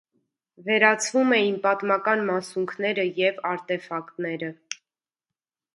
Վերացվում 0.69 1.35
էին 1.37 1.59
պատմական 1.67 2.23
մասունքները 2.31 3.07
և 3.23 3.39
արտեֆակտները։ 3.53 4.53